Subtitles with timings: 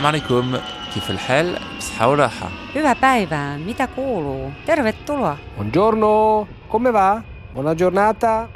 [0.00, 0.56] السلام عليكم
[0.94, 4.52] كيف الحال بصحة وراحة Hyvää päivää, mitä kuuluu?
[4.66, 5.36] Tervetuloa.
[5.56, 7.22] Buongiorno, come va?
[7.54, 8.48] Buona giornata.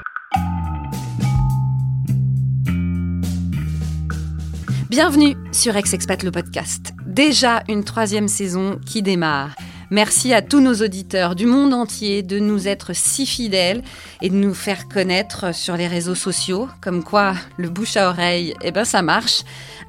[4.91, 6.93] Bienvenue sur Ex-Expat le podcast.
[7.07, 9.51] Déjà une troisième saison qui démarre.
[9.96, 13.82] Merci à tous nos auditeurs du monde entier de nous être si fidèles
[14.22, 18.54] et de nous faire connaître sur les réseaux sociaux, comme quoi le bouche à oreille,
[18.62, 19.44] eh ben ça marche.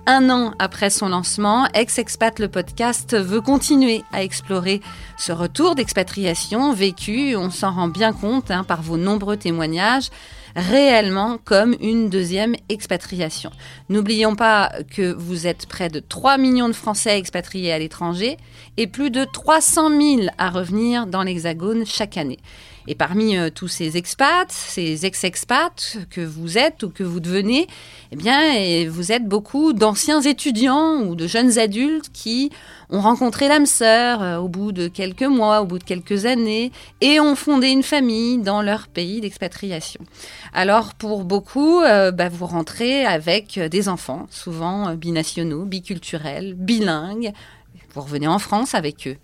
[0.06, 4.80] Un an après son lancement, Ex-Expat le podcast veut continuer à explorer
[5.18, 10.10] ce retour d'expatriation vécu, on s'en rend bien compte hein, par vos nombreux témoignages,
[10.56, 13.50] réellement comme une deuxième expatriation.
[13.90, 18.38] N'oublions pas que vous êtes près de 3 millions de Français expatriés à l'étranger
[18.78, 22.38] et plus de 300 000 à revenir dans l'Hexagone chaque année.
[22.88, 27.66] Et parmi euh, tous ces expats, ces ex-expats que vous êtes ou que vous devenez,
[28.12, 32.50] eh bien, et vous êtes beaucoup d'anciens étudiants ou de jeunes adultes qui
[32.90, 36.70] ont rencontré l'âme sœur euh, au bout de quelques mois, au bout de quelques années,
[37.00, 40.00] et ont fondé une famille dans leur pays d'expatriation.
[40.52, 47.32] Alors, pour beaucoup, euh, bah, vous rentrez avec des enfants, souvent binationaux, biculturels, bilingues.
[47.94, 49.16] Vous revenez en France avec eux.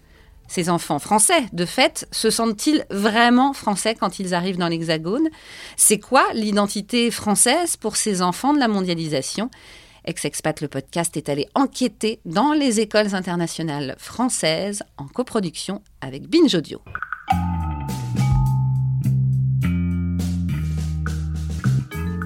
[0.53, 5.31] Ces enfants français, de fait, se sentent-ils vraiment français quand ils arrivent dans l'Hexagone?
[5.79, 9.49] C'est quoi l'identité française pour ces enfants de la mondialisation?
[10.05, 16.55] Ex-Expat, le podcast est allé enquêter dans les écoles internationales françaises en coproduction avec Binge
[16.55, 16.83] Audio.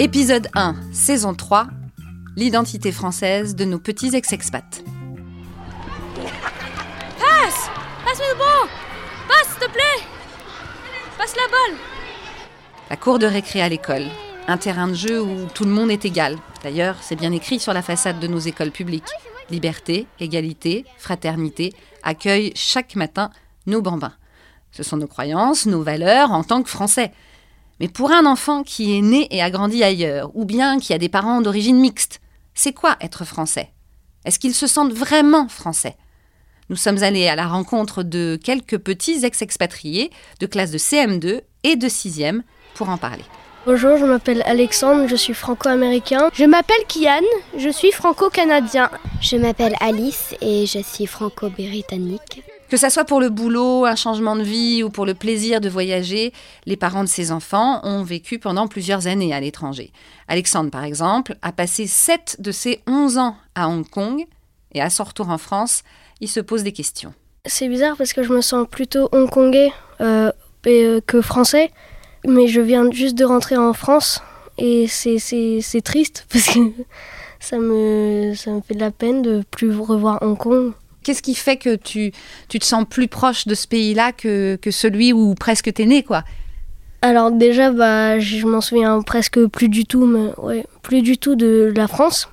[0.00, 1.68] Épisode 1, saison 3,
[2.34, 4.82] l'identité française de nos petits ex-expats.
[7.20, 7.70] Passe
[8.16, 10.06] Passe, s'il te plaît
[11.18, 11.42] Passe la
[12.88, 14.06] La cour de récré à l'école,
[14.48, 16.38] un terrain de jeu où tout le monde est égal.
[16.62, 19.10] D'ailleurs, c'est bien écrit sur la façade de nos écoles publiques.
[19.50, 23.30] Liberté, égalité, fraternité accueillent chaque matin
[23.66, 24.14] nos bambins.
[24.72, 27.12] Ce sont nos croyances, nos valeurs en tant que Français.
[27.80, 30.98] Mais pour un enfant qui est né et a grandi ailleurs, ou bien qui a
[30.98, 32.22] des parents d'origine mixte,
[32.54, 33.74] c'est quoi être français?
[34.24, 35.98] Est-ce qu'ils se sentent vraiment français?
[36.68, 40.10] Nous sommes allés à la rencontre de quelques petits ex-expatriés
[40.40, 42.40] de classe de CM2 et de 6e
[42.74, 43.22] pour en parler.
[43.66, 46.28] Bonjour, je m'appelle Alexandre, je suis franco-américain.
[46.32, 47.22] Je m'appelle Kian,
[47.56, 48.90] je suis franco-canadien.
[49.20, 52.42] Je m'appelle Alice et je suis franco-britannique.
[52.68, 55.68] Que ça soit pour le boulot, un changement de vie ou pour le plaisir de
[55.68, 56.32] voyager,
[56.64, 59.92] les parents de ces enfants ont vécu pendant plusieurs années à l'étranger.
[60.26, 64.26] Alexandre, par exemple, a passé 7 de ses 11 ans à Hong Kong
[64.72, 65.84] et à son retour en France,
[66.20, 67.12] il se pose des questions.
[67.44, 70.32] C'est bizarre parce que je me sens plutôt hongkongais euh,
[70.64, 71.70] et, euh, que français,
[72.26, 74.20] mais je viens juste de rentrer en France
[74.58, 76.60] et c'est, c'est, c'est triste parce que
[77.38, 80.72] ça me, ça me fait de la peine de plus revoir Hong Kong.
[81.04, 82.10] Qu'est-ce qui fait que tu,
[82.48, 86.02] tu te sens plus proche de ce pays-là que, que celui où presque t'es né,
[86.02, 86.24] quoi?
[87.02, 91.36] Alors déjà, bah, je m'en souviens presque plus du tout, mais ouais, plus du tout
[91.36, 92.28] de la France.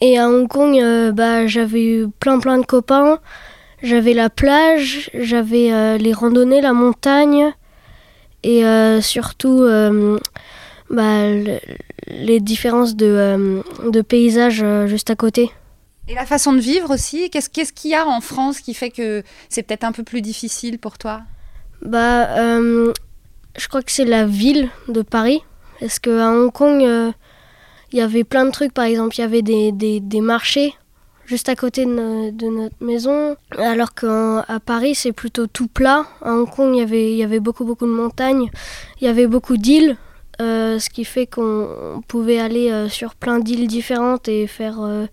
[0.00, 3.18] Et à Hong Kong, euh, bah, j'avais eu plein plein de copains.
[3.82, 7.52] J'avais la plage, j'avais euh, les randonnées, la montagne,
[8.42, 9.64] et euh, surtout
[10.90, 11.58] bah, le-
[12.08, 15.50] les différences de, de paysages juste à côté.
[16.08, 19.22] Et la façon de vivre aussi, qu'est-ce qu'il y a en France qui fait que
[19.48, 21.20] c'est peut-être un peu plus difficile pour toi?
[21.82, 22.28] Bah,
[23.58, 25.42] je crois que c'est la ville de Paris.
[25.80, 27.12] Parce qu'à Hong Kong,
[27.92, 28.72] il y avait plein de trucs.
[28.72, 30.74] Par exemple, il y avait des, des, marchés
[31.26, 33.36] juste à côté de, no- de notre maison.
[33.58, 36.06] Alors qu'à Paris, c'est plutôt tout plat.
[36.22, 38.50] À Hong Kong, il y avait, il y avait beaucoup, beaucoup de montagnes.
[39.00, 39.96] Il y avait beaucoup d'îles.
[40.40, 45.06] euh, ce qui fait qu'on pouvait aller euh, sur plein d'îles différentes et faire euh,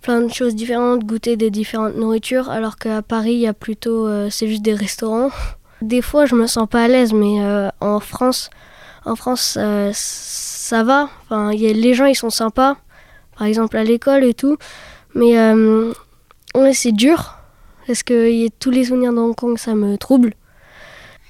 [0.00, 2.48] plein de choses différentes, goûter des différentes nourritures.
[2.50, 5.30] Alors qu'à Paris, il y a plutôt, c'est juste des restaurants.
[5.82, 7.38] Des fois, je me sens pas à l'aise, mais
[7.80, 8.48] en France,
[9.04, 11.08] en France, euh, ça va.
[11.24, 12.76] Enfin, y a- les gens, ils sont sympas.
[13.36, 14.56] Par exemple, à l'école et tout.
[15.14, 15.92] Mais euh,
[16.54, 17.36] ouais, c'est dur.
[17.86, 20.34] Parce que y a tous les souvenirs de Hong Kong, ça me trouble.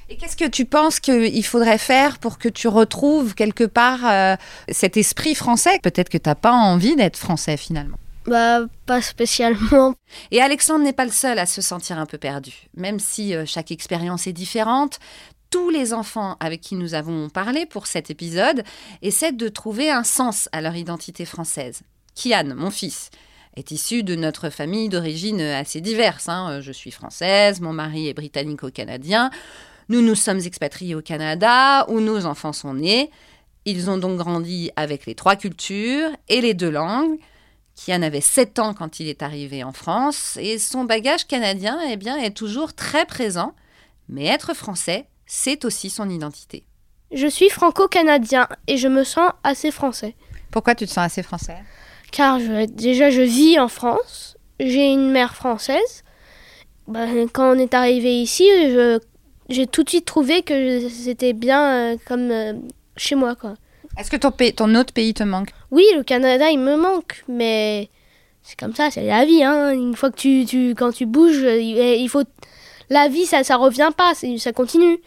[0.09, 4.35] Et qu'est-ce que tu penses qu'il faudrait faire pour que tu retrouves quelque part euh,
[4.69, 5.79] cet esprit français?
[5.83, 7.97] Peut-être que tu n'as pas envie d'être français finalement.
[8.27, 9.95] Bah, pas spécialement.
[10.33, 12.53] Et Alexandre n'est pas le seul à se sentir un peu perdu.
[12.77, 14.99] Même si euh, chaque expérience est différente,
[15.51, 18.63] tous les enfants avec qui nous avons parlé pour cet épisode
[19.03, 21.83] essaient de trouver un sens à leur identité française.
[22.15, 23.11] Kian, mon fils,
[23.57, 26.29] est issu de notre famille d'origine assez diverse.
[26.29, 26.61] hein.
[26.61, 29.31] Je suis française, mon mari est britannico-canadien.
[29.89, 33.11] Nous nous sommes expatriés au Canada, où nos enfants sont nés.
[33.65, 37.19] Ils ont donc grandi avec les trois cultures et les deux langues.
[37.75, 41.97] Kian avait 7 ans quand il est arrivé en France et son bagage canadien eh
[41.97, 43.55] bien, est toujours très présent.
[44.09, 46.65] Mais être français, c'est aussi son identité.
[47.13, 50.17] Je suis franco-canadien et je me sens assez français.
[50.51, 51.59] Pourquoi tu te sens assez français?
[52.11, 56.03] Car je- déjà je vis en France, j'ai une mère française.
[56.89, 58.45] Bah, quand on est arrivé ici,
[59.49, 61.63] j'ai tout de suite trouvé que c'était bien
[61.93, 62.55] euh, comme euh,
[62.97, 63.37] chez moi.
[63.37, 63.55] Quoi.
[63.97, 65.51] Est-ce que ton, pays- ton autre pays te manque?
[65.71, 67.89] Oui, le Canada, il me manque, mais
[68.43, 69.45] c'est comme ça, c'est la vie.
[69.45, 69.71] Hein.
[69.73, 72.25] Une fois que tu, tu, quand tu bouges, il, il faut
[72.89, 74.99] la vie, ça, ça revient pas, ça continue.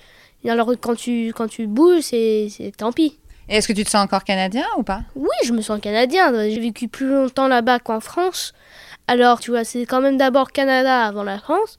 [0.49, 3.17] Alors quand tu, quand tu bouges, c'est, tant pis.
[3.49, 5.01] Et est-ce que tu te sens encore canadien ou pas?
[5.15, 6.31] Oui, je me sens canadien.
[6.49, 8.53] J'ai vécu plus longtemps là-bas qu'en France.
[9.07, 11.77] Alors, tu vois, c'est quand même d'abord Canada avant la France.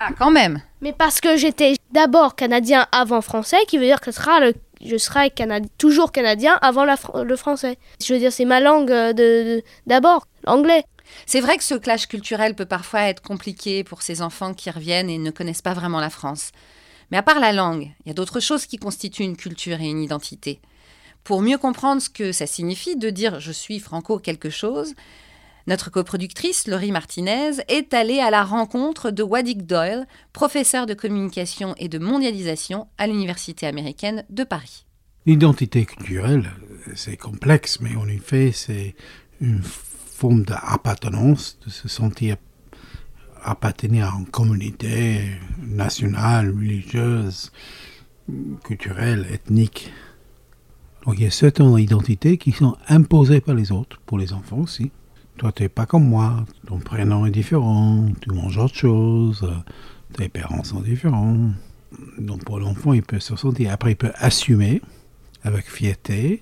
[0.00, 4.10] Ah, quand même Mais parce que j'étais d'abord canadien avant français, qui veut dire que
[4.12, 4.54] sera le,
[4.84, 7.78] je serai Canadi- toujours canadien avant la fr- le français.
[8.04, 10.84] Je veux dire, c'est ma langue euh, de, de- d'abord, l'anglais.
[11.26, 15.10] C'est vrai que ce clash culturel peut parfois être compliqué pour ces enfants qui reviennent
[15.10, 16.50] et ne connaissent pas vraiment la France.
[17.10, 19.88] Mais à part la langue, il y a d'autres choses qui constituent une culture et
[19.88, 20.60] une identité.
[21.22, 24.94] Pour mieux comprendre ce que ça signifie de dire je suis franco quelque chose,
[25.66, 31.74] notre coproductrice Laurie Martinez est allée à la rencontre de Wadik Doyle, professeur de communication
[31.78, 34.84] et de mondialisation à l'Université américaine de Paris.
[35.24, 36.50] L'identité culturelle,
[36.94, 38.94] c'est complexe, mais en effet, c'est
[39.40, 42.36] une forme d'appartenance, de se sentir
[43.44, 45.20] appartenir à une communauté
[45.66, 47.52] nationale, religieuse,
[48.64, 49.92] culturelle, ethnique.
[51.04, 54.58] Donc il y a certaines identités qui sont imposées par les autres, pour les enfants
[54.58, 54.90] aussi.
[55.36, 59.46] Toi, tu n'es pas comme moi, ton prénom est différent, tu manges autre chose,
[60.12, 61.36] tes parents sont différents.
[62.18, 63.72] Donc pour l'enfant, il peut se sentir.
[63.72, 64.80] Après, il peut assumer
[65.42, 66.40] avec fierté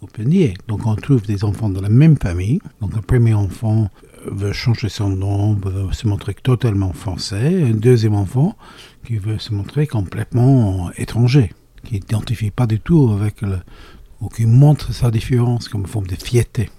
[0.00, 0.54] ou peut nier.
[0.66, 2.60] Donc on trouve des enfants de la même famille.
[2.80, 3.90] Donc un premier enfant
[4.26, 7.62] veut changer son nom, veut se montrer totalement français.
[7.64, 8.56] Un deuxième enfant
[9.04, 11.52] qui veut se montrer complètement étranger,
[11.84, 13.58] qui n'identifie pas du tout avec le,
[14.20, 16.70] ou qui montre sa différence comme forme de fierté.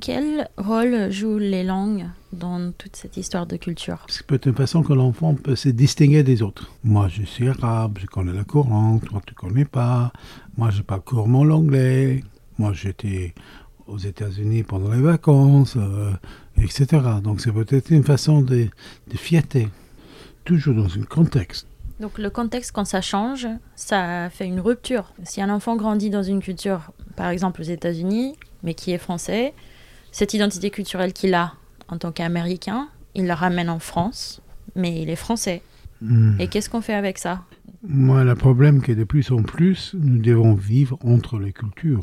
[0.00, 4.06] Quel rôle jouent les langues dans toute cette histoire de culture?
[4.08, 6.70] C'est peut-être une façon que l'enfant peut se distinguer des autres.
[6.84, 10.12] Moi, je suis arabe, je connais le Coran, toi, tu ne connais pas.
[10.56, 12.22] Moi, je parle couramment l'anglais.
[12.58, 13.34] Moi, j'étais
[13.88, 16.12] aux États-Unis pendant les vacances, euh,
[16.62, 16.86] etc.
[17.22, 18.68] Donc, c'est peut-être une façon de,
[19.10, 19.68] de fierté,
[20.44, 21.66] toujours dans un contexte.
[22.00, 25.12] Donc le contexte, quand ça change, ça fait une rupture.
[25.24, 29.52] Si un enfant grandit dans une culture, par exemple aux États-Unis, mais qui est français,
[30.12, 31.54] cette identité culturelle qu'il a
[31.88, 34.40] en tant qu'Américain, il la ramène en France,
[34.76, 35.62] mais il est français.
[36.00, 36.36] Hmm.
[36.38, 37.42] Et qu'est-ce qu'on fait avec ça?
[37.82, 42.02] Moi, le problème que de plus en plus, nous devons vivre entre les cultures.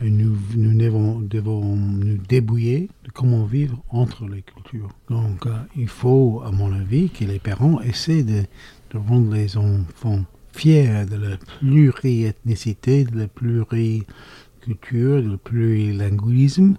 [0.00, 4.90] Nous, nous devons, devons nous débrouiller de comment vivre entre les cultures.
[5.08, 8.42] Donc, euh, il faut, à mon avis, que les parents essaient de,
[8.90, 16.76] de rendre les enfants fiers de la pluriethnicité, de la pluriculture, de la plurilinguisme,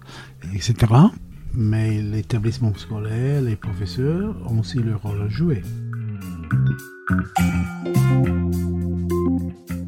[0.54, 0.74] etc.
[1.54, 5.62] Mais l'établissement scolaire, les professeurs ont aussi leur rôle à jouer.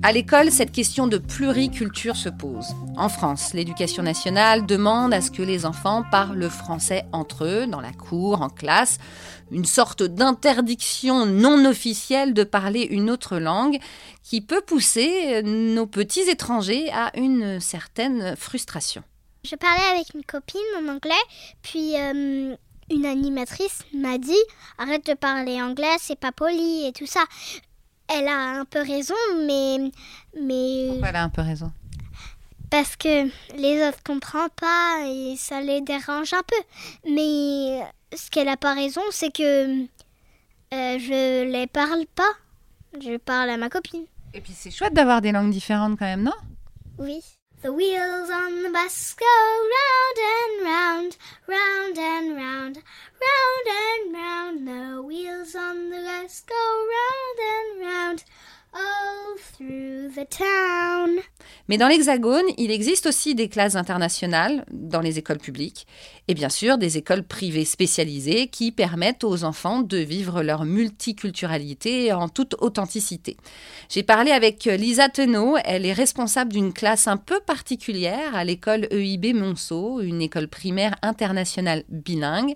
[0.04, 2.66] À l'école, cette question de pluriculture se pose.
[2.96, 7.66] En France, l'éducation nationale demande à ce que les enfants parlent le français entre eux,
[7.66, 8.98] dans la cour, en classe,
[9.50, 13.78] une sorte d'interdiction non officielle de parler une autre langue
[14.22, 19.02] qui peut pousser nos petits étrangers à une certaine frustration.
[19.44, 21.14] Je parlais avec une copine en anglais,
[21.62, 22.54] puis euh,
[22.90, 24.32] une animatrice m'a dit
[24.78, 27.24] arrête de parler anglais, c'est pas poli et tout ça.
[28.14, 29.14] Elle a un peu raison,
[29.46, 29.90] mais
[30.40, 31.72] mais Pourquoi elle a un peu raison?
[32.70, 33.24] parce que
[33.56, 37.10] les autres comprennent pas et ça les dérange un peu.
[37.10, 37.80] Mais
[38.14, 39.86] ce qu'elle a pas raison, c'est que euh,
[40.98, 42.30] je les parle pas.
[43.00, 44.04] Je parle à ma copine.
[44.34, 46.34] Et puis c'est chouette d'avoir des langues différentes quand même, non?
[46.98, 47.20] Oui.
[47.60, 51.16] The wheels on the bus go round and round,
[51.48, 52.82] round and round,
[53.20, 54.68] round and round.
[54.68, 58.24] The wheels on the bus go round and round,
[61.68, 65.86] Mais dans l'Hexagone, il existe aussi des classes internationales dans les écoles publiques
[66.26, 72.12] et bien sûr des écoles privées spécialisées qui permettent aux enfants de vivre leur multiculturalité
[72.12, 73.36] en toute authenticité.
[73.90, 78.88] J'ai parlé avec Lisa Tenot, elle est responsable d'une classe un peu particulière à l'école
[78.90, 82.54] EIB Monceau, une école primaire internationale bilingue.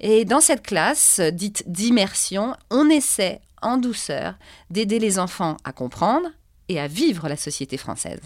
[0.00, 4.34] Et dans cette classe, dite d'immersion, on essaie en douceur
[4.70, 6.28] d'aider les enfants à comprendre
[6.68, 8.20] et à vivre la société française.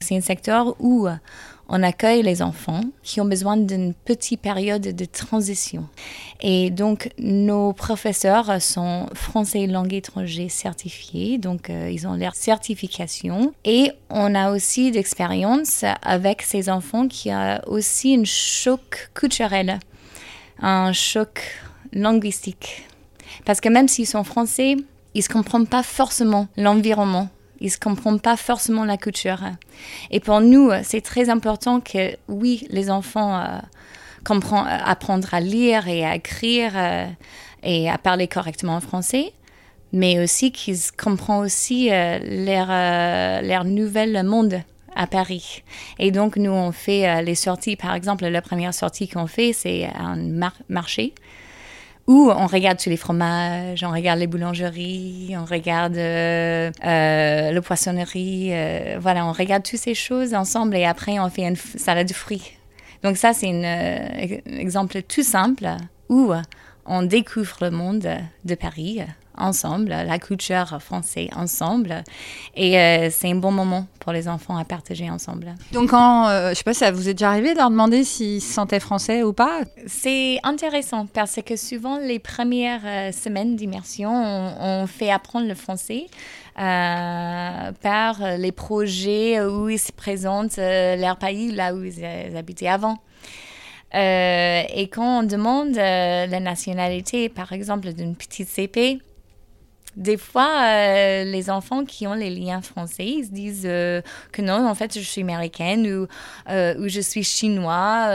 [0.00, 1.08] C'est un secteur où
[1.68, 5.88] on accueille les enfants qui ont besoin d'une petite période de transition.
[6.42, 13.54] Et donc, nos professeurs sont français langue étrangère certifiés, donc euh, ils ont leur certification.
[13.64, 19.78] Et on a aussi d'expérience avec ces enfants qui ont aussi un choc culturel,
[20.60, 21.40] un choc
[21.92, 22.86] linguistique.
[23.44, 24.76] Parce que même s'ils sont français,
[25.14, 27.28] ils ne comprennent pas forcément l'environnement
[27.60, 29.40] ils ne comprennent pas forcément la culture.
[30.10, 33.58] Et pour nous, c'est très important que, oui, les enfants euh,
[34.24, 37.06] comprennent, euh, apprendre à lire et à écrire euh,
[37.62, 39.32] et à parler correctement en français,
[39.92, 44.60] mais aussi qu'ils comprennent aussi euh, leur, leur nouvel monde
[44.94, 45.62] à Paris.
[45.98, 47.76] Et donc, nous, on fait les sorties.
[47.76, 51.14] Par exemple, la première sortie qu'on fait, c'est un mar- marché
[52.06, 57.60] où on regarde tous les fromages, on regarde les boulangeries, on regarde euh, euh, le
[57.60, 62.08] poissonnerie, euh, voilà, on regarde toutes ces choses ensemble et après on fait une salade
[62.08, 62.52] de fruits.
[63.02, 65.66] Donc ça, c'est un euh, exemple tout simple
[66.08, 66.32] où
[66.86, 68.08] on découvre le monde
[68.44, 69.00] de Paris
[69.36, 72.02] ensemble, la culture française ensemble,
[72.54, 75.54] et euh, c'est un bon moment pour les enfants à partager ensemble.
[75.72, 78.42] Donc, quand, euh, je sais pas, ça vous est déjà arrivé de leur demander s'ils
[78.42, 84.10] se sentaient français ou pas C'est intéressant parce que souvent les premières euh, semaines d'immersion,
[84.10, 86.06] on, on fait apprendre le français
[86.58, 92.04] euh, par les projets où ils se présentent leur pays, là où ils,
[92.36, 92.98] habitaient avant.
[93.94, 98.98] Euh, et quand on demande euh, la nationalité, par exemple, d'une petite CP,
[99.96, 104.42] des fois, euh, les enfants qui ont les liens français, ils se disent euh, que
[104.42, 106.06] non, en fait, je suis américaine ou,
[106.50, 108.08] euh, ou je suis chinois.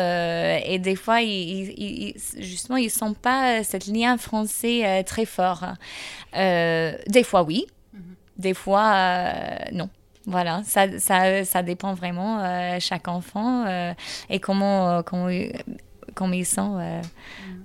[0.65, 5.25] et des fois, ils, ils- ils- justement, ils ne sentent pas ce lien français très
[5.25, 5.63] fort.
[6.33, 7.65] Des fois, oui.
[8.37, 8.95] Des fois,
[9.71, 9.89] non.
[10.25, 12.39] Voilà, ça, ça, ça dépend vraiment
[12.79, 13.65] chaque enfant
[14.29, 15.27] et comment, comment,
[16.27, 17.01] ils sentent euh,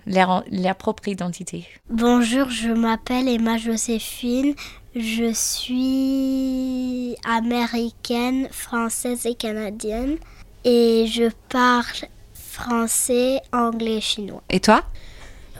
[0.07, 1.67] leur, leur propre identité.
[1.91, 4.55] Bonjour, je m'appelle Emma Joséphine.
[4.95, 10.17] Je suis américaine, française et canadienne.
[10.65, 14.43] Et je parle français, anglais et chinois.
[14.49, 14.85] Et toi?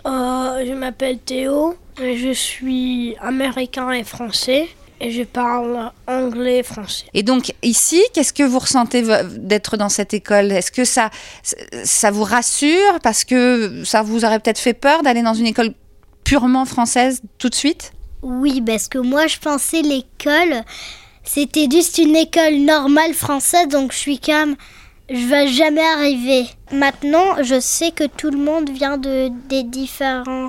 [0.07, 4.69] Euh, je m'appelle Théo, et je suis américain et français
[5.01, 7.05] et je parle anglais et français.
[7.15, 9.03] Et donc ici, qu'est-ce que vous ressentez
[9.37, 10.53] d'être dans cette école?
[10.53, 11.11] Est-ce que ça,
[11.85, 13.01] ça vous rassure?
[13.03, 15.75] Parce que ça vous aurait peut-être fait peur d'aller dans une école
[16.25, 17.93] purement française tout de suite?
[18.23, 20.63] Oui, parce que moi je pensais l'école,
[21.23, 24.57] c'était juste une école normale française, donc je suis comme,
[25.11, 26.47] je vais jamais arriver.
[26.73, 30.49] Maintenant, je sais que tout le monde vient de des différents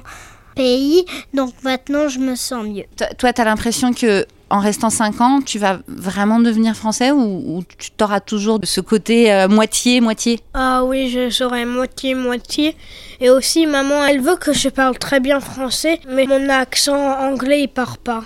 [0.55, 2.85] pays, donc maintenant je me sens mieux.
[2.97, 7.11] Toi- Toi, tu as l'impression que en restant 5 ans, tu vas vraiment devenir français
[7.11, 12.75] ou, ou tu auras toujours ce côté euh, moitié-moitié Ah oui, je serai moitié-moitié.
[13.19, 17.61] Et aussi, maman, elle veut que je parle très bien français, mais mon accent anglais,
[17.63, 18.23] il part pas.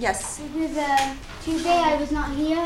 [0.00, 0.40] Yes.
[1.44, 2.58] Tuesday I was not here.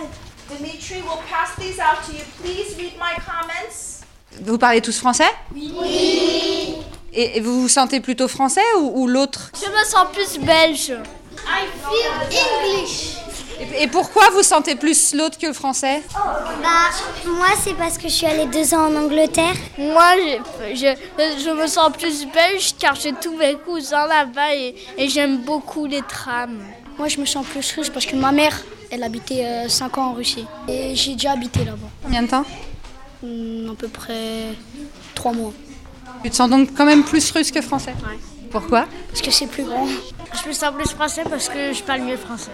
[0.50, 2.24] Dimitri will pass these out to you.
[2.42, 4.02] Please read my comments.
[4.44, 5.30] Vous parlez tous français?
[5.54, 6.74] Oui.
[7.12, 9.50] et, et vous vous sentez plutôt français ou, ou l'autre?
[9.54, 10.94] Je me sens plus belge.
[11.46, 13.16] I feel English.
[13.60, 16.02] et, et pourquoi vous sentez plus l'autre que le français?
[16.12, 16.90] Bah,
[17.26, 19.54] moi c'est parce que je suis allée deux ans en Angleterre.
[19.78, 20.12] Moi,
[20.70, 25.08] je, je, je me sens plus belge car j'ai tous mes cousins là-bas et, et
[25.08, 26.58] j'aime beaucoup les trams.
[26.98, 28.54] Moi, je me sens plus russe parce que ma mère,
[28.90, 30.44] elle habitait 5 ans en Russie.
[30.68, 31.88] Et j'ai déjà habité là-bas.
[32.02, 32.44] Combien de temps?
[33.22, 34.48] Hmm, à peu près
[35.14, 35.52] 3 mois.
[36.22, 37.94] Tu te sens donc quand même plus russe que français?
[38.06, 38.18] Ouais.
[38.52, 39.86] Pourquoi Parce que c'est plus grand.
[39.86, 42.50] Je me sens plus français parce que je parle mieux français.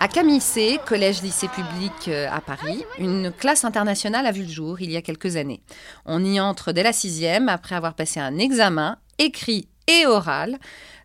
[0.00, 4.90] À Camissé, collège-lycée public euh, à Paris, une classe internationale a vu le jour il
[4.90, 5.62] y a quelques années.
[6.04, 10.58] On y entre dès la sixième après avoir passé un examen écrit et oral.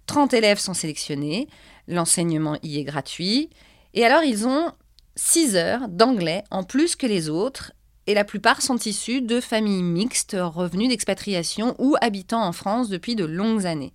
[0.08, 1.48] 30 élèves sont sélectionnés,
[1.88, 3.52] l'enseignement y est gratuit.
[3.94, 4.72] Et alors ils ont
[5.16, 7.74] 6 heures d'anglais en plus que les autres
[8.08, 13.16] et la plupart sont issus de familles mixtes revenus d'expatriation ou habitant en France depuis
[13.16, 13.94] de longues années.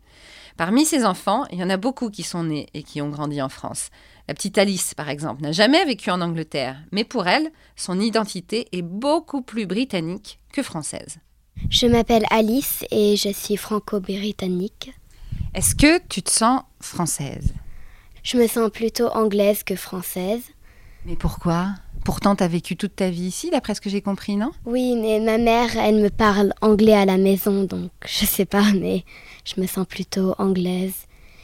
[0.56, 3.40] Parmi ces enfants, il y en a beaucoup qui sont nés et qui ont grandi
[3.40, 3.88] en France.
[4.28, 8.68] La petite Alice, par exemple, n'a jamais vécu en Angleterre, mais pour elle, son identité
[8.72, 11.18] est beaucoup plus britannique que française.
[11.70, 14.92] Je m'appelle Alice et je suis franco-britannique.
[15.54, 17.54] Est-ce que tu te sens française?
[18.22, 20.42] Je me sens plutôt anglaise que française.
[21.04, 21.74] Mais pourquoi?
[22.04, 24.50] Pourtant, tu as vécu toute ta vie ici, d'après ce que j'ai compris, non?
[24.64, 28.72] Oui, mais ma mère, elle me parle anglais à la maison, donc je sais pas,
[28.72, 29.04] mais
[29.44, 30.94] je me sens plutôt anglaise.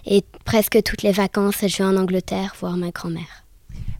[0.04, 3.44] Et presque toutes les vacances, je vais en Angleterre voir ma grand-mère.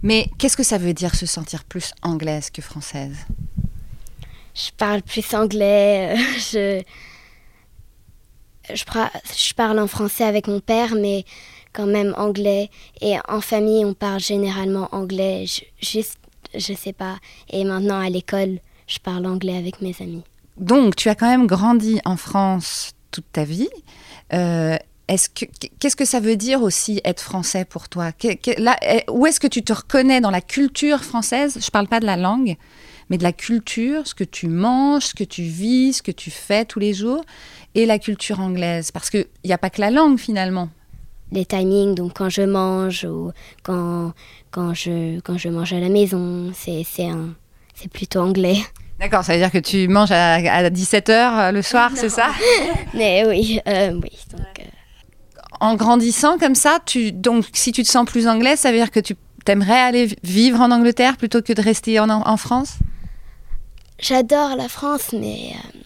[0.03, 3.17] Mais qu'est-ce que ça veut dire se sentir plus anglaise que française?
[4.55, 6.17] Je parle plus anglais.
[6.17, 6.83] euh,
[8.69, 8.85] je, je,
[9.37, 11.25] je parle en français avec mon père, mais
[11.73, 12.71] quand même anglais.
[13.01, 15.45] Et en famille, on parle généralement anglais.
[15.47, 16.19] Je, juste,
[16.55, 17.17] je sais pas.
[17.51, 20.23] Et maintenant, à l'école, je parle anglais avec mes amis.
[20.57, 23.69] Donc, tu as quand même grandi en France toute ta vie.
[24.33, 24.77] Euh,
[25.09, 25.47] est-ce que,
[25.79, 28.11] qu'est-ce que ça veut dire aussi être français pour toi?
[28.23, 30.21] Eh, Où est-ce que tu te reconnais?
[30.21, 31.55] Dans la culture française?
[31.61, 32.57] Je ne parle pas de la langue,
[33.09, 36.31] mais de la culture, ce que tu manges, ce que tu vis, ce que tu
[36.31, 37.25] fais tous les jours,
[37.75, 38.91] et la culture anglaise.
[38.91, 40.69] Parce qu'il n'y a pas que la langue finalement.
[41.33, 43.33] Les timings, donc quand je mange ou
[43.63, 44.13] quand,
[44.51, 46.85] quand, je, quand je mange à la maison, c'est,
[47.93, 48.57] plutôt anglais.
[48.99, 52.29] D'accord, ça veut dire que tu manges à, à 17h le soir, c'est ça?
[52.95, 54.11] Mais oui, euh, oui.
[54.33, 54.63] Donc, euh,
[55.61, 58.91] En grandissant comme ça, tu, donc si tu te sens plus anglaise, ça veut dire
[58.91, 59.15] que tu
[59.47, 62.75] aimerais aller vivre en Angleterre plutôt que de rester en, en France?
[64.01, 65.79] J'adore la France, mais euh,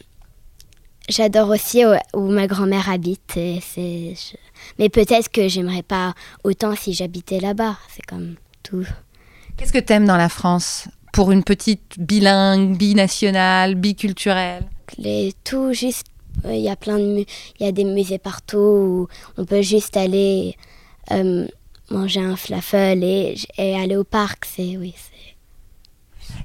[1.08, 3.36] j'adore aussi où, où ma grand-mère habite.
[3.36, 4.36] et c'est, je-
[4.78, 6.14] Mais peut-être que j'aimerais pas
[6.44, 7.76] autant si j'habitais là-bas.
[7.94, 8.86] C'est comme tout.
[9.56, 14.64] Qu'est-ce que tu aimes dans la France pour une petite bilingue, binationale, biculturelle?
[14.98, 16.06] Les, tout juste,
[16.44, 17.26] euh, il y a plein de, mu-
[17.60, 20.56] il y a des musées partout où on peut juste aller
[21.10, 21.46] euh,
[21.90, 24.44] manger un falafel et, et aller au parc.
[24.46, 24.94] C'est oui.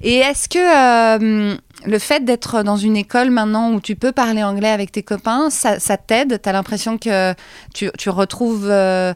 [0.01, 4.43] Et est-ce que euh, le fait d'être dans une école maintenant où tu peux parler
[4.43, 6.39] anglais avec tes copains, ça, t'aide?
[6.41, 7.33] Tu as l'impression que
[7.73, 9.13] tu, retrouves euh,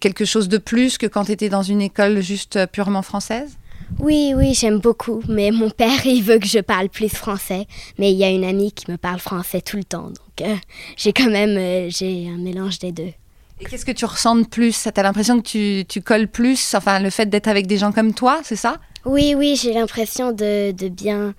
[0.00, 3.56] quelque chose de plus que quand tu étais dans une école juste purement française?
[3.98, 7.66] Oui, oui, j'aime beaucoup, mais mon père, il veut que je parle plus français.
[7.98, 10.56] Mais il y a une amie qui me parle français tout le temps, donc euh,
[10.96, 13.12] j'ai quand même euh, j'ai un mélange des deux.
[13.60, 14.82] Et qu'est-ce que tu ressens de plus?
[14.82, 16.74] Tu as l'impression que tu, tu colles plus?
[16.74, 18.78] Enfin, le fait d'être avec des gens comme toi, c'est ça?
[19.04, 21.34] Oui, oui, j'ai l'impression de, de bien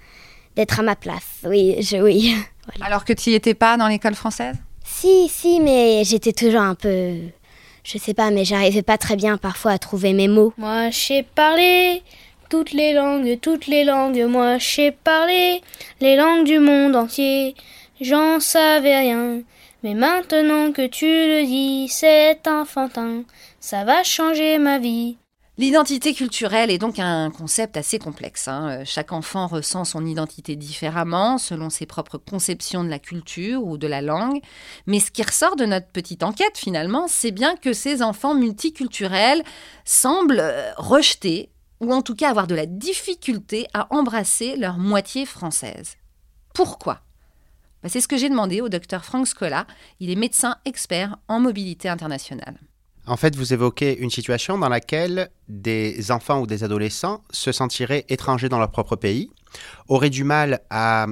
[0.55, 1.41] d'être à ma place.
[1.43, 2.35] Oui, je oui.
[2.81, 4.55] Alors que tu n'y étais pas dans l'école française?
[4.83, 7.15] Si, si, mais j'étais toujours un peu,
[7.83, 10.53] je sais pas, mais j'arrivais pas très bien parfois à trouver mes mots.
[10.57, 12.01] Moi, je sais parler
[12.49, 14.23] toutes les langues, toutes les langues.
[14.29, 15.61] Moi, je sais parler
[15.99, 17.55] les langues du monde entier.
[17.99, 19.41] J'en savais rien.
[19.85, 23.21] Mais maintenant que tu le dis, c'est enfantin.
[23.59, 25.19] Ça va changer ma vie.
[25.59, 28.47] L'identité culturelle est donc un concept assez complexe.
[28.47, 28.83] hein.
[28.83, 33.85] Chaque enfant ressent son identité différemment selon ses propres conceptions de la culture ou de
[33.85, 34.41] la langue.
[34.87, 39.43] Mais ce qui ressort de notre petite enquête finalement, c'est bien que ces enfants multiculturels
[39.83, 45.27] semblent euh, rejeter ou en tout cas avoir de la difficulté à embrasser leur moitié
[45.27, 45.93] française.
[46.55, 47.01] Pourquoi?
[47.85, 49.67] Ben, C'est ce que j'ai demandé au docteur Frank Scola.
[49.99, 52.55] Il est médecin expert en mobilité internationale.
[53.05, 58.03] En fait, vous évoquez une situation dans laquelle des enfants ou des adolescents se sentiraient
[58.09, 59.29] étrangers dans leur propre pays,
[59.87, 61.05] auraient du mal à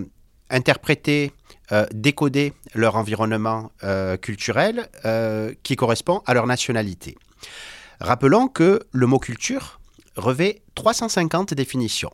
[0.50, 1.32] interpréter,
[1.72, 7.16] euh, décoder leur environnement euh, culturel euh, qui correspond à leur nationalité.
[8.00, 9.80] Rappelons que le mot culture
[10.16, 12.14] revêt 350 définitions.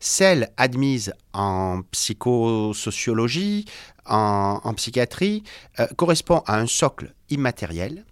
[0.00, 3.64] Celle admise en psychosociologie,
[4.06, 5.42] en, psychiatrie,
[5.80, 8.04] euh, correspond à un socle immatériel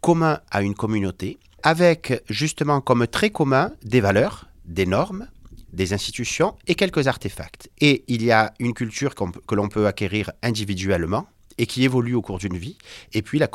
[0.00, 5.28] commun à une communauté, avec justement comme trait commun des valeurs, des normes,
[5.72, 7.70] des institutions et quelques artefacts.
[7.80, 11.26] Et il y a une culture que l'on peut acquérir individuellement
[11.58, 12.76] et qui évolue au cours d'une vie,
[13.12, 13.48] et puis la,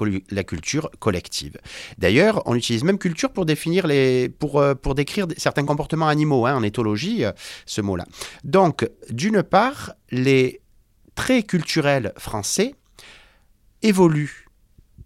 [0.43, 1.57] culture collective.
[1.97, 6.45] D'ailleurs, on utilise même culture pour définir les, pour, euh, pour décrire certains comportements animaux,
[6.45, 7.31] hein, en éthologie, euh,
[7.65, 8.05] ce mot-là.
[8.43, 10.61] Donc, d'une part, les
[11.15, 12.75] traits culturels français
[13.81, 14.48] évoluent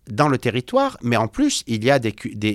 [0.09, 2.13] dans le territoire, mais en plus, il y a des,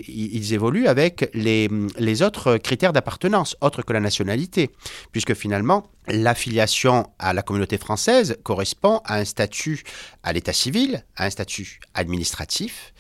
[0.09, 4.71] ils évoluent avec les, les autres critères d'appartenance, autres que la nationalité,
[5.13, 9.83] puisque finalement, l'affiliation à la communauté française correspond à un statut
[10.23, 12.93] à l'état civil, à un statut administratif,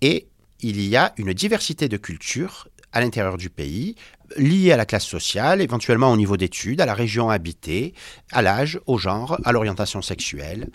[0.00, 0.28] et
[0.60, 3.94] il y a une diversité de cultures à l'intérieur du pays,
[4.36, 7.94] liées à la classe sociale, éventuellement au niveau d'études, à la région habitée,
[8.32, 10.68] à l'âge, au genre, à l'orientation sexuelle.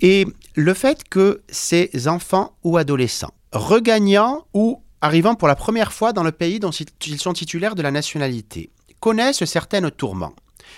[0.00, 6.12] Et le fait que ces enfants ou adolescents, regagnant ou arrivant pour la première fois
[6.12, 10.34] dans le pays dont ils sont titulaires de la nationalité, connaissent certaines tourments,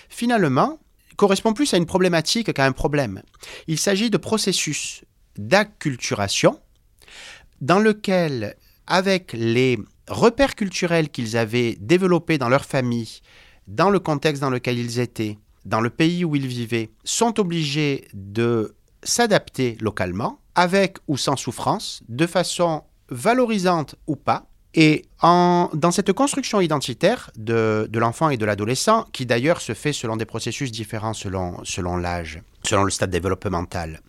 [0.08, 0.78] finalement,
[1.16, 3.22] correspond plus à une problématique qu'à un problème.
[3.66, 5.04] Il s'agit de processus
[5.38, 6.60] d'acculturation
[7.60, 13.20] dans lequel, avec les repères culturels qu'ils avaient développés dans leur famille,
[13.66, 18.06] dans le contexte dans lequel ils étaient, dans le pays où ils vivaient, sont obligés
[18.12, 18.74] de
[19.06, 26.12] s'adapter localement, avec ou sans souffrance, de façon valorisante ou pas, Et en, dans cette
[26.12, 30.70] construction identitaire de, de l'enfant et de l'adolescent, qui d'ailleurs se fait selon des processus
[30.70, 34.00] différents selon, selon l'âge, selon le stade développemental,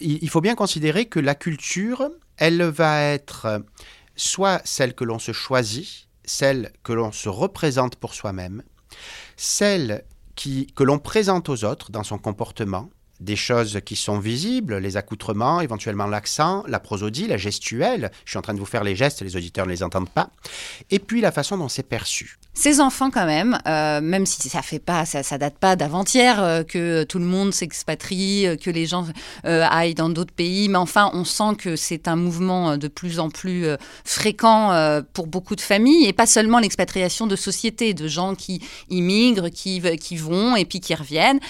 [0.00, 3.62] il, faut bien considérer que la culture, elle va être
[4.16, 8.62] soit celle que l'on se choisit, celle que l'on se représente pour soi-même,
[9.36, 10.04] celle
[10.36, 12.88] qui, que l'on présente aux autres dans son comportement,
[13.20, 18.10] des choses qui sont visibles, les accoutrements, éventuellement l'accent, la prosodie, la gestuelle.
[18.24, 20.30] Je suis en train de vous faire les gestes, les auditeurs ne les entendent pas.
[20.90, 22.38] Et puis la façon dont c'est perçu.
[22.52, 26.62] Ces enfants, quand même, euh, même si ça fait pas, ça, date pas d'avant-hier euh,
[26.64, 29.06] que tout le monde s'expatrie, euh, que les gens
[29.44, 33.30] aillent dans d'autres pays, mais enfin, on sent que c'est un mouvement de plus en
[33.30, 33.66] plus
[34.04, 39.48] fréquent pour beaucoup de familles, et pas seulement l'expatriation de sociétés, de gens qui immigrent,
[39.48, 41.40] qui, qui vont et puis qui reviennent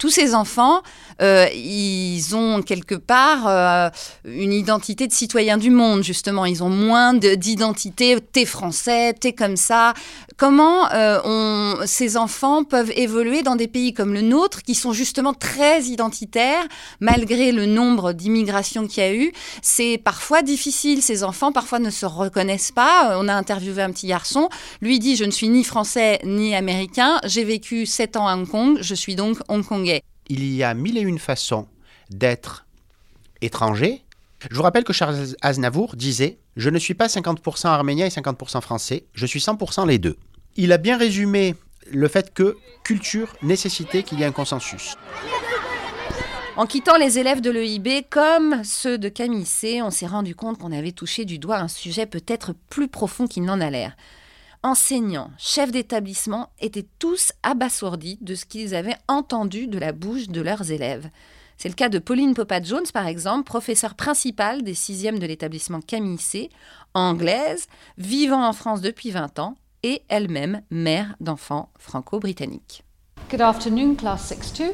[0.00, 0.80] tous ces enfants,
[1.20, 3.90] euh, ils ont quelque part euh,
[4.24, 6.46] une identité de citoyen du monde, justement.
[6.46, 9.92] Ils ont moins d'identité, t'es français, t'es comme ça.
[10.38, 15.34] Comment euh, ces enfants peuvent évoluer dans des pays comme le nôtre, qui sont justement
[15.34, 16.66] très identitaires,
[17.00, 19.32] malgré le nombre d'immigrations qu'il y a eu?
[19.60, 21.02] C'est parfois difficile.
[21.02, 23.18] Ces enfants, parfois, ne se reconnaissent pas.
[23.18, 24.48] On a interviewé un petit garçon.
[24.80, 27.20] Lui dit, je ne suis ni français ni américain.
[27.26, 28.78] J'ai vécu sept ans à Hong Kong.
[28.80, 29.89] Je suis donc hongkongais
[30.30, 31.66] il y a mille et une façons
[32.08, 32.64] d'être
[33.42, 34.02] étranger.
[34.48, 38.60] Je vous rappelle que Charles Aznavour disait Je ne suis pas 50% arménien et 50%
[38.60, 40.16] français, je suis 100% les deux.
[40.56, 41.56] Il a bien résumé
[41.90, 44.96] le fait que culture nécessitait qu'il y ait un consensus.
[46.56, 50.58] En quittant les élèves de l'EIB comme ceux de Camille C, on s'est rendu compte
[50.58, 53.96] qu'on avait touché du doigt un sujet peut-être plus profond qu'il n'en a l'air
[54.62, 60.40] enseignants, chefs d'établissement étaient tous abasourdis de ce qu'ils avaient entendu de la bouche de
[60.40, 61.10] leurs élèves.
[61.56, 66.18] C'est le cas de Pauline Popat-Jones, par exemple, professeure principale des sixièmes de l'établissement Camille
[66.18, 66.48] C,
[66.94, 67.66] anglaise,
[67.98, 72.82] vivant en France depuis 20 ans et elle-même mère d'enfants franco-britanniques.
[73.30, 74.72] Good afternoon, class 6-2.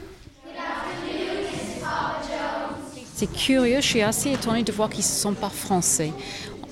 [3.16, 6.12] C'est curieux, je suis assez étonnée de voir qu'ils ne sont pas français.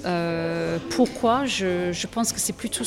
[0.05, 2.85] Euh, pourquoi je, pense que c'est plutôt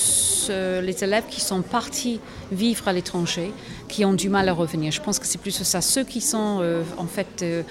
[0.49, 2.19] les élèves qui sont partis
[2.51, 3.51] vivre à l'étranger
[3.87, 4.91] qui ont du mal à revenir.
[4.91, 5.81] Je pense que c'est plutôt ça.
[5.81, 7.63] Ceux qui sont euh, en fait euh,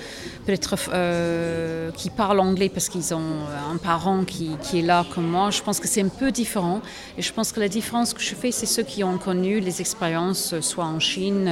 [0.47, 5.27] peut-être euh, qui parlent anglais parce qu'ils ont un parent qui, qui, est là comme
[5.27, 6.81] moi, je pense que c'est un peu différent.
[7.19, 9.81] Et je pense que la différence que je fais, c'est ceux qui ont connu les
[9.81, 11.51] expériences, soit en Chine,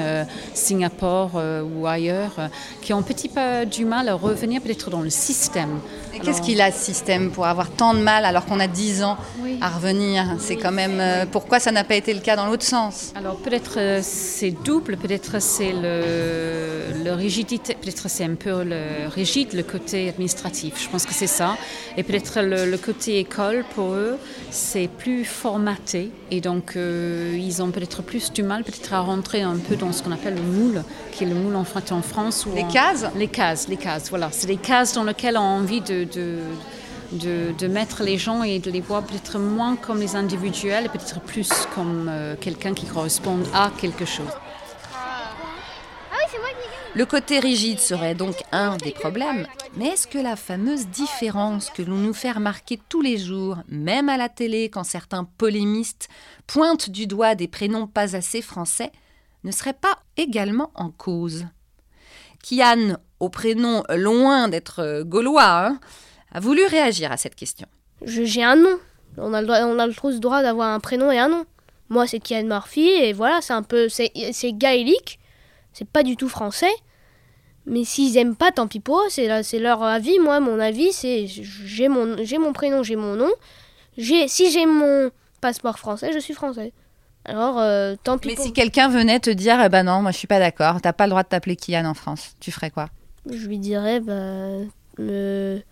[0.54, 1.40] Singapour
[1.76, 2.50] ou ailleurs,
[2.80, 5.80] qui ont un petit peu du mal à revenir peut-être dans le système.
[6.22, 9.16] Qu'est-ce qu'il a ce système pour avoir tant de mal alors qu'on a 10 ans
[9.40, 9.58] oui.
[9.60, 10.36] à revenir?
[10.38, 13.12] C'est quand même pourquoi ça n'a pas été le cas dans l'autre sens?
[13.14, 19.52] Alors peut-être c'est double, peut-être c'est le, le, rigidité, peut-être c'est un peu le rigide,
[19.52, 20.82] le côté administratif.
[20.82, 21.56] Je pense que c'est ça.
[21.96, 24.16] Et peut-être le, le, côté école pour eux,
[24.50, 29.42] c'est plus formaté et donc euh, ils ont peut-être plus du mal peut-être à rentrer
[29.42, 32.46] un peu dans ce qu'on appelle le moule, qui est le moule en, en France.
[32.54, 34.10] les en, cases Les cases, les cases.
[34.10, 36.38] Voilà, c'est les cases dans lesquelles on a envie de, de
[37.12, 40.88] de, de, mettre les gens et de les voir peut-être moins comme les individuels et
[40.88, 44.30] peut-être plus comme euh, quelqu'un qui correspond à quelque chose.
[46.96, 51.82] Le côté rigide serait donc un des problèmes, mais est-ce que la fameuse différence que
[51.82, 56.08] l'on nous fait remarquer tous les jours, même à la télé quand certains polémistes
[56.46, 58.92] pointent du doigt des prénoms pas assez français,
[59.42, 61.46] ne serait pas également en cause?
[62.44, 65.80] Kian, au prénom loin d'être gaulois, hein,
[66.34, 67.66] a voulu réagir à cette question.
[68.04, 68.78] J'ai un nom.
[69.16, 71.44] On a le droit, on a le droit d'avoir un prénom et un nom.
[71.88, 74.10] Moi, c'est Kian Murphy et voilà, c'est un peu, c'est
[74.52, 75.20] gaélique.
[75.72, 76.72] C'est pas du tout français.
[77.66, 80.18] Mais s'ils aiment pas, tant pis pour eux, c'est leur avis.
[80.18, 83.30] Moi, mon avis, c'est j'ai mon, mon prénom, j'ai mon nom.
[83.96, 86.72] Si j'ai mon passeport français, je suis français.
[87.24, 90.10] Alors, euh, tant pis Mais pour si quelqu'un venait te dire, eh ben non, moi
[90.10, 92.70] je suis pas d'accord, t'as pas le droit de t'appeler Kian en France, tu ferais
[92.70, 92.90] quoi?
[93.30, 94.66] Je lui dirais, bah.
[94.98, 95.62] Me...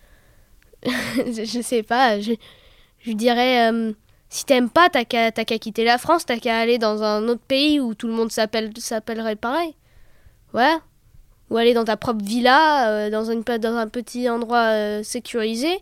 [1.26, 2.32] je sais pas, je,
[3.00, 3.70] je dirais.
[3.70, 3.92] Euh,
[4.32, 7.42] si t'aimes pas, t'as qu'à qu quitter la France, t'as qu'à aller dans un autre
[7.46, 9.74] pays où tout le monde s'appellerait pareil.
[10.54, 10.74] Ouais.
[11.50, 15.80] Ou aller dans ta propre villa, euh, dans, une, dans un petit endroit euh, sécurisé,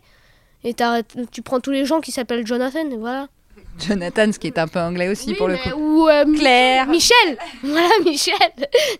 [0.65, 0.75] et
[1.31, 3.29] tu prends tous les gens qui s'appellent Jonathan, et voilà.
[3.79, 5.69] Jonathan, ce qui est un peu anglais aussi oui, pour le coup.
[5.69, 6.87] Ou euh, Claire.
[6.87, 8.35] Michel Voilà, Michel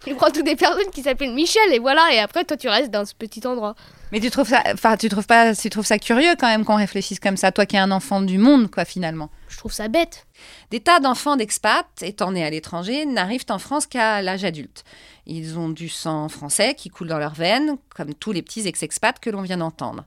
[0.06, 2.90] Tu prends toutes des personnes qui s'appellent Michel, et voilà, et après, toi, tu restes
[2.90, 3.76] dans ce petit endroit.
[4.12, 6.76] Mais tu trouves ça, enfin, tu trouves pas, tu trouves ça curieux quand même qu'on
[6.76, 9.30] réfléchisse comme ça, toi qui es un enfant du monde, quoi, finalement.
[9.48, 10.28] Je trouve ça bête.
[10.70, 14.84] Des tas d'enfants d'expats, étant nés à l'étranger, n'arrivent en France qu'à l'âge adulte.
[15.28, 19.20] Ils ont du sang français qui coule dans leurs veines, comme tous les petits ex-expats
[19.20, 20.06] que l'on vient d'entendre.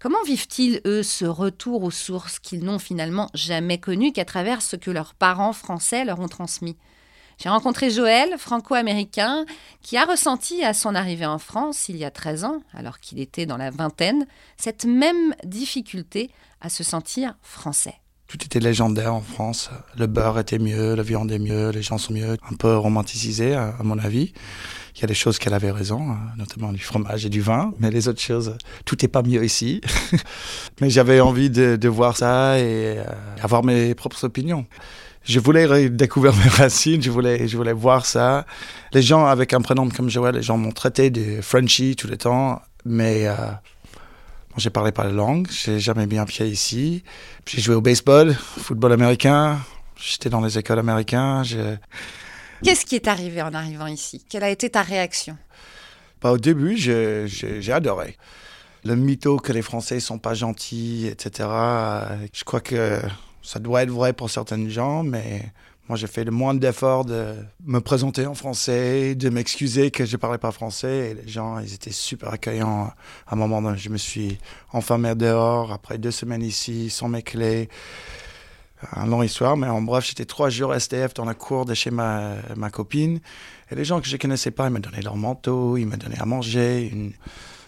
[0.00, 4.74] Comment vivent-ils, eux, ce retour aux sources qu'ils n'ont finalement jamais connu qu'à travers ce
[4.74, 6.76] que leurs parents français leur ont transmis?
[7.42, 9.44] J'ai rencontré Joël, franco-américain,
[9.80, 13.18] qui a ressenti à son arrivée en France il y a 13 ans, alors qu'il
[13.18, 17.94] était dans la vingtaine, cette même difficulté à se sentir français.
[18.28, 19.70] Tout était légendaire en France.
[19.98, 22.36] Le beurre était mieux, la viande est mieux, les gens sont mieux.
[22.48, 24.32] Un peu romanticisé, à mon avis.
[24.94, 27.72] Il y a des choses qu'elle avait raison, hein, notamment du fromage et du vin,
[27.80, 29.80] mais les autres choses, tout n'est pas mieux ici.
[30.80, 33.04] mais j'avais envie de, voir ça et euh,
[33.42, 34.64] avoir mes propres opinions.
[35.24, 38.44] Je voulais découvrir mes racines, je voulais, je voulais voir ça.
[38.92, 42.16] Les gens avec un prénom comme Joël, les gens m'ont traité de Frenchy tout le
[42.16, 47.04] temps, mais euh, bon, j'ai parlé pas la langue, j'ai jamais mis un pied ici.
[47.46, 49.60] J'ai joué au baseball, football américain,
[49.96, 51.44] j'étais dans les écoles américaines.
[52.64, 54.24] Qu'est-ce qui est arrivé en arrivant ici?
[54.28, 55.36] Quelle a été ta réaction?
[56.20, 58.16] Bah, Au début, j'ai adoré.
[58.84, 61.48] Le mytho que les Français sont pas gentils, etc.
[62.32, 63.00] Je crois que
[63.42, 65.42] ça doit être vrai pour certains gens, mais
[65.88, 70.16] moi j'ai fait le moins d'efforts de me présenter en français, de m'excuser que je
[70.16, 71.10] parlais pas français.
[71.10, 72.92] Et les gens, ils étaient super accueillants.
[73.26, 74.38] À un moment, donné, je me suis
[74.72, 77.68] enfermé dehors après deux semaines ici, sans mes clés
[78.92, 81.90] un long histoire, mais en bref, j'étais trois jours STF dans la cour de chez
[81.90, 83.20] ma, ma copine.
[83.70, 85.96] Et les gens que je ne connaissais pas, ils me donnaient leur manteau, ils me
[85.96, 86.92] donnaient à manger.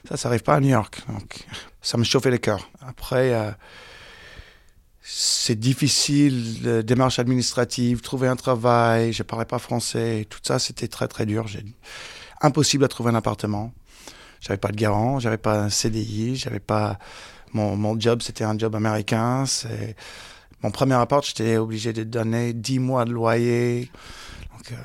[0.09, 1.03] Ça, ça n'arrive pas à New York.
[1.09, 1.47] Donc,
[1.81, 2.69] ça me chauffait le cœur.
[2.81, 3.51] Après, euh,
[5.07, 10.27] c'est difficile, la démarche administrative, trouver un travail, je parlais pas français.
[10.31, 11.45] Tout ça, c'était très, très dur.
[12.40, 13.75] Impossible à trouver un appartement.
[14.40, 16.99] J'avais pas de garant, j'avais pas un CDI, j'avais pas.
[17.53, 19.45] Mon, mon job, c'était un job américain.
[19.45, 19.95] C'est
[20.62, 23.90] mon premier appart, j'étais obligé de donner 10 mois de loyer.
[24.57, 24.77] Donc, euh,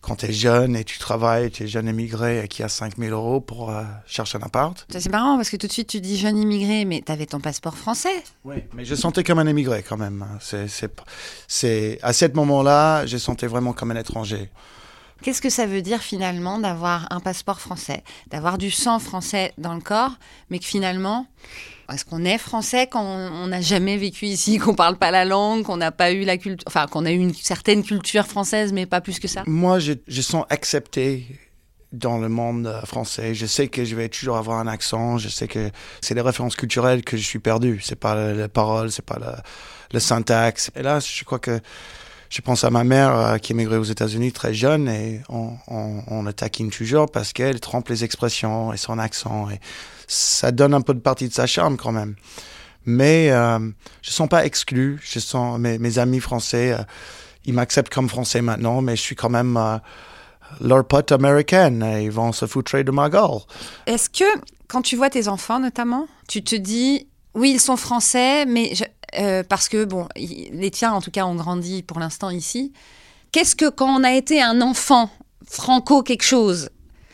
[0.00, 3.12] quand tu es jeune et tu travailles, tu es jeune immigré et qui a 5000
[3.12, 4.86] euros pour euh, chercher un appart.
[4.90, 7.40] C'est marrant parce que tout de suite tu dis jeune immigré, mais tu avais ton
[7.40, 8.22] passeport français.
[8.44, 10.24] Oui, mais je sentais comme un immigré quand même.
[10.40, 14.50] C'est, à ce moment-là, je sentais vraiment comme un étranger.
[15.22, 19.74] Qu'est-ce que ça veut dire finalement d'avoir un passeport français, d'avoir du sang français dans
[19.74, 20.12] le corps,
[20.48, 21.26] mais que finalement,
[21.92, 25.62] est-ce qu'on est français quand on n'a jamais vécu ici, qu'on parle pas la langue,
[25.64, 28.86] qu'on n'a pas eu la culture, enfin qu'on a eu une certaine culture française, mais
[28.86, 29.42] pas plus que ça?
[29.46, 31.26] Moi, je, je sens accepté
[31.92, 33.34] dans le monde français.
[33.34, 35.18] Je sais que je vais toujours avoir un accent.
[35.18, 35.70] Je sais que
[36.00, 37.80] c'est les références culturelles que je suis perdu.
[37.82, 39.18] C'est pas les paroles, c'est pas
[39.92, 40.70] le syntaxe.
[40.76, 41.60] Et là, je crois que
[42.30, 46.02] je pense à ma mère euh, qui émigrait aux États-Unis très jeune et on, on,
[46.08, 49.60] on le taquine toujours parce qu'elle trompe les expressions et son accent et
[50.08, 52.16] ça donne un peu de partie de sa charme quand même.
[52.84, 53.58] Mais euh,
[54.02, 54.98] je sens pas exclu.
[55.02, 56.82] Je sens mes, mes amis français, euh,
[57.44, 59.76] ils m'acceptent comme français maintenant, mais je suis quand même euh,
[60.62, 61.82] leur pote américaine.
[61.82, 63.40] Et ils vont se foutre de ma gueule.
[63.86, 64.24] Est-ce que
[64.68, 68.72] quand tu vois tes enfants notamment, tu te dis oui ils sont français, mais
[69.18, 72.72] euh, parce que, bon, les tiens, en tout cas, ont grandi pour l'instant ici.
[73.32, 75.10] Qu'est-ce que quand on a été un enfant
[75.48, 76.70] franco quelque chose,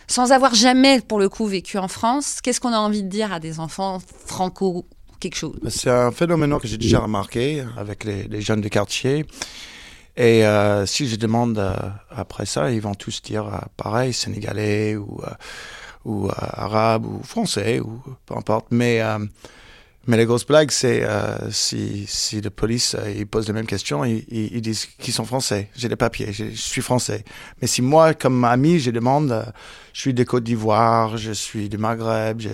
[0.07, 3.33] sans avoir jamais, pour le coup, vécu en France, qu'est-ce qu'on a envie de dire
[3.33, 4.87] à des enfants franco
[5.21, 5.59] quelque chose?
[5.69, 9.27] C'est un phénomène que j'ai déjà remarqué avec les, jeunes de quartier.
[10.17, 11.75] Et euh, si je demande euh,
[12.11, 13.47] après ça, ils vont tous dire
[13.77, 15.21] pareil, sénégalais ou,
[16.05, 18.67] ou arabe ou français ou peu importe.
[18.71, 19.01] Mais
[20.07, 23.67] mais la grosse blague, c'est euh, si, si la police euh, ils posent les mêmes
[23.67, 25.71] questions, ils, ils, disent qu'ils sont français.
[25.77, 27.25] J'ai des papiers, je, suis français.
[27.61, 29.45] Mais si moi, comme ami, je demande, euh,
[29.93, 32.51] je suis de Côte d'Ivoire, je suis du Maghreb, je,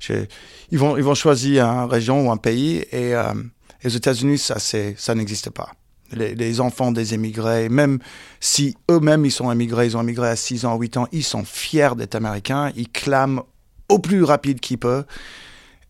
[0.00, 0.24] je,
[0.70, 2.84] ils vont ils vont choisir une région ou un pays.
[2.90, 3.34] Et, euh,
[3.82, 5.72] et aux États-Unis, ça c'est ça n'existe pas.
[6.12, 7.98] Les, les, enfants des émigrés, même
[8.40, 11.44] si eux-mêmes ils sont émigrés, ils ont émigré à 6 ans, 8 ans, ils sont
[11.44, 13.42] fiers d'être américains, ils clament
[13.90, 15.04] au plus rapide qu'ils peuvent.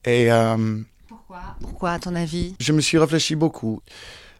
[0.05, 0.81] Et euh,
[1.29, 2.55] pourquoi Pourquoi, à ton avis?
[2.59, 3.83] Je me suis réfléchi beaucoup.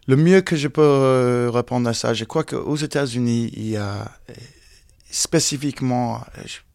[0.07, 3.77] Le mieux que je peux euh, répondre à ça, je crois qu'aux États-Unis, il y
[3.77, 4.11] a
[5.11, 6.23] spécifiquement,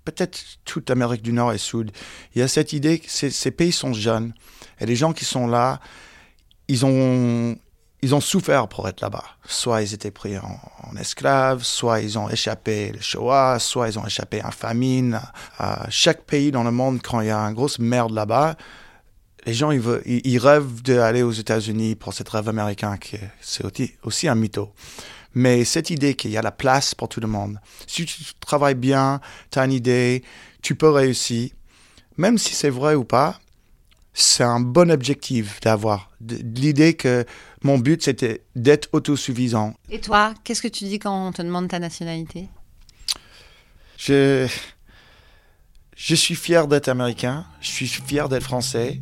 [0.04, 1.90] peut-être toute l'Amérique du Nord et Sud,
[2.34, 4.34] il y a cette idée que ces, ces pays sont jeunes
[4.78, 5.80] et les gens qui sont là,
[6.68, 7.56] ils ont,
[8.02, 9.24] ils ont souffert pour être là-bas.
[9.46, 13.98] Soit ils étaient pris en, en esclaves, soit ils ont échappé le Shoah, soit ils
[13.98, 15.20] ont échappé à famine.
[15.58, 18.56] À chaque pays dans le monde, quand il y a une grosse merde là-bas,
[19.46, 23.16] les gens, ils, veulent, ils, ils rêvent d'aller aux États-Unis pour cet rêve américain, qui
[23.40, 24.72] c'est aussi, aussi un mytho.
[25.34, 28.76] Mais cette idée qu'il y a la place pour tout le monde, si tu travailles
[28.76, 30.22] bien, tu as une idée,
[30.62, 31.50] tu peux réussir,
[32.16, 33.40] même si c'est vrai ou pas,
[34.12, 36.10] c'est un bon objectif d'avoir.
[36.20, 37.24] L'idée que
[37.64, 39.74] mon but, c'était d'être autosuffisant.
[39.90, 42.48] Et toi, qu'est-ce que tu dis quand on te demande ta nationalité?
[43.96, 44.46] Je,
[45.96, 49.00] je suis fier d'être américain, je suis fier d'être français,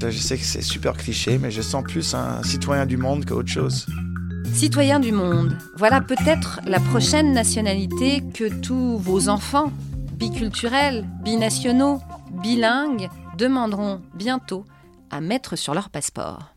[0.00, 3.48] Je sais que c'est super cliché, mais je sens plus un citoyen du monde qu'autre
[3.48, 3.86] chose.
[4.52, 9.72] Citoyen du monde, voilà peut-être la prochaine nationalité que tous vos enfants,
[10.14, 12.00] biculturels, binationaux,
[12.42, 14.64] bilingues, demanderont bientôt
[15.10, 16.54] à mettre sur leur passeport.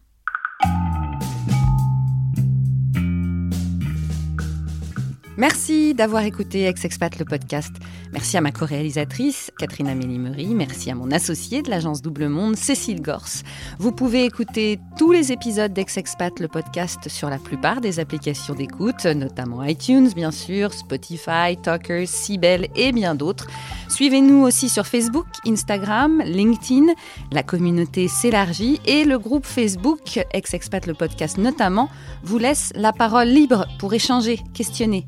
[5.42, 7.74] Merci d'avoir écouté Ex-Expat le podcast.
[8.14, 10.54] Merci à ma co-réalisatrice, Catherine Amélie Meury.
[10.54, 13.42] Merci à mon associé de l'agence Double Monde, Cécile Gorse.
[13.80, 19.04] Vous pouvez écouter tous les épisodes d'Ex-Expat le podcast sur la plupart des applications d'écoute,
[19.06, 23.48] notamment iTunes, bien sûr, Spotify, Talkers, Sibel et bien d'autres.
[23.90, 26.94] Suivez-nous aussi sur Facebook, Instagram, LinkedIn.
[27.32, 31.90] La communauté s'élargit et le groupe Facebook, Ex-Expat le podcast notamment,
[32.24, 35.08] vous laisse la parole libre pour échanger, questionner,